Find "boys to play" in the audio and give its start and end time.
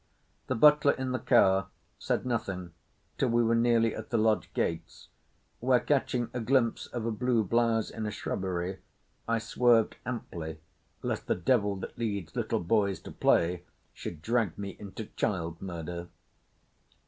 12.61-13.61